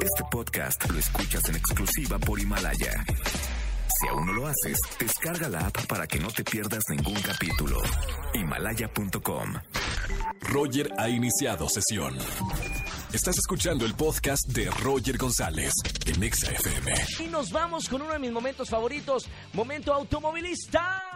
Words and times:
Este 0.00 0.24
podcast 0.30 0.90
lo 0.90 0.98
escuchas 0.98 1.48
en 1.48 1.56
exclusiva 1.56 2.18
por 2.18 2.40
Himalaya. 2.40 3.04
Si 4.00 4.08
aún 4.08 4.26
no 4.26 4.32
lo 4.32 4.46
haces, 4.46 4.78
descarga 4.98 5.48
la 5.48 5.66
app 5.66 5.86
para 5.86 6.06
que 6.06 6.18
no 6.18 6.28
te 6.28 6.42
pierdas 6.42 6.84
ningún 6.88 7.20
capítulo. 7.20 7.80
Himalaya.com. 8.34 9.54
Roger 10.40 10.90
ha 10.98 11.08
iniciado 11.08 11.68
sesión. 11.68 12.16
Estás 13.12 13.36
escuchando 13.38 13.84
el 13.84 13.94
podcast 13.94 14.48
de 14.48 14.70
Roger 14.70 15.18
González 15.18 15.72
en 16.06 16.22
Exa 16.22 16.50
FM. 16.52 16.92
Y 17.20 17.26
nos 17.28 17.50
vamos 17.50 17.88
con 17.88 18.02
uno 18.02 18.12
de 18.12 18.18
mis 18.18 18.32
momentos 18.32 18.70
favoritos, 18.70 19.28
momento 19.52 19.92
automovilista. 19.92 21.09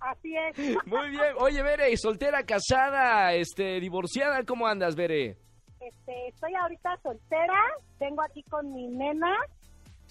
Así 0.00 0.36
es. 0.36 0.56
Muy 0.86 1.10
bien. 1.10 1.34
Oye, 1.38 1.62
Bere, 1.62 1.96
soltera, 1.96 2.44
casada, 2.44 3.32
este, 3.32 3.80
divorciada, 3.80 4.44
¿cómo 4.44 4.66
andas, 4.66 4.94
Bere? 4.94 5.38
Este, 5.80 6.28
estoy 6.28 6.54
ahorita 6.54 6.98
soltera, 7.02 7.60
vengo 7.98 8.22
aquí 8.22 8.42
con 8.44 8.72
mi 8.72 8.88
nena, 8.88 9.34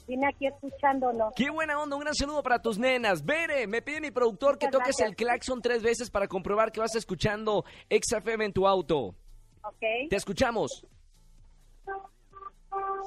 vine 0.07 0.27
aquí 0.27 0.47
escuchándolo. 0.47 1.31
Qué 1.35 1.49
buena 1.49 1.79
onda, 1.79 1.95
un 1.95 2.01
gran 2.01 2.15
saludo 2.15 2.41
para 2.41 2.61
tus 2.61 2.77
nenas. 2.77 3.23
Bere, 3.23 3.67
me 3.67 3.81
pide 3.81 4.01
mi 4.01 4.11
productor 4.11 4.57
que 4.57 4.67
toques 4.67 4.97
gracias. 4.97 5.09
el 5.09 5.15
claxon 5.15 5.61
tres 5.61 5.83
veces 5.83 6.09
para 6.09 6.27
comprobar 6.27 6.71
que 6.71 6.79
vas 6.79 6.95
escuchando 6.95 7.65
XFM 7.89 8.45
en 8.45 8.53
tu 8.53 8.67
auto. 8.67 9.15
¿Ok? 9.63 10.09
Te 10.09 10.15
escuchamos. 10.15 10.85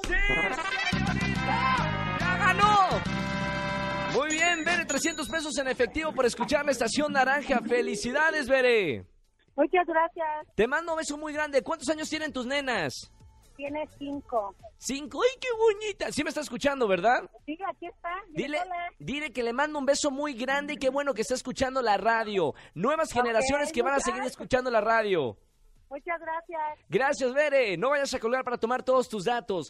¡Sí, 0.03 0.13
señorita! 0.91 2.17
¡Ya 2.19 2.37
ganó! 2.37 2.87
Muy 4.13 4.29
bien, 4.31 4.63
Bere, 4.65 4.85
300 4.85 5.27
pesos 5.29 5.57
en 5.57 5.67
efectivo 5.67 6.11
por 6.13 6.25
escuchar 6.25 6.65
la 6.65 6.71
estación 6.71 7.13
naranja. 7.13 7.61
¡Felicidades, 7.61 8.47
Bere! 8.47 9.05
Muchas 9.55 9.85
gracias. 9.85 10.55
Te 10.55 10.67
mando 10.67 10.93
un 10.93 10.97
beso 10.99 11.17
muy 11.17 11.33
grande. 11.33 11.61
¿Cuántos 11.61 11.89
años 11.89 12.09
tienen 12.09 12.31
tus 12.31 12.45
nenas? 12.45 13.11
Tiene 13.61 13.87
cinco. 13.99 14.55
Cinco. 14.79 15.21
¡Ay, 15.21 15.37
qué 15.39 15.47
bonita! 15.55 16.11
Sí 16.11 16.23
me 16.23 16.29
está 16.29 16.41
escuchando, 16.41 16.87
¿verdad? 16.87 17.29
Sí, 17.45 17.55
aquí 17.69 17.85
está. 17.85 18.09
Dile, 18.29 18.59
Hola. 18.59 18.75
dile 18.97 19.31
que 19.31 19.43
le 19.43 19.53
mando 19.53 19.77
un 19.77 19.85
beso 19.85 20.09
muy 20.09 20.33
grande 20.33 20.73
y 20.73 20.77
qué 20.77 20.89
bueno 20.89 21.13
que 21.13 21.21
está 21.21 21.35
escuchando 21.35 21.79
la 21.83 21.95
radio. 21.97 22.55
Nuevas 22.73 23.11
generaciones 23.11 23.71
que 23.71 23.83
van 23.83 23.93
a 23.93 23.99
seguir 23.99 24.23
escuchando 24.23 24.71
la 24.71 24.81
radio. 24.81 25.37
Muchas 25.91 26.19
gracias. 26.19 26.87
Gracias, 26.89 27.33
Bere. 27.35 27.77
No 27.77 27.91
vayas 27.91 28.11
a 28.15 28.19
colgar 28.19 28.43
para 28.43 28.57
tomar 28.57 28.81
todos 28.81 29.07
tus 29.07 29.25
datos. 29.25 29.69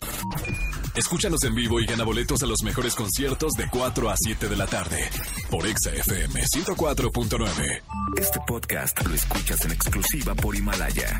Escúchanos 0.96 1.44
en 1.44 1.54
vivo 1.54 1.82
y 1.82 1.86
gana 1.86 2.06
boletos 2.06 2.42
a 2.44 2.46
los 2.46 2.64
mejores 2.64 2.96
conciertos 2.96 3.52
de 3.58 3.66
4 3.70 4.10
a 4.10 4.16
7 4.16 4.48
de 4.48 4.56
la 4.56 4.68
tarde 4.68 5.10
por 5.50 5.68
Exa 5.68 5.92
FM 5.92 6.44
104.9. 6.44 7.82
Este 8.18 8.40
podcast 8.48 9.06
lo 9.06 9.14
escuchas 9.14 9.66
en 9.66 9.72
exclusiva 9.72 10.34
por 10.34 10.56
Himalaya. 10.56 11.20